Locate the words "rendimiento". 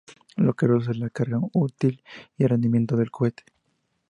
2.49-2.97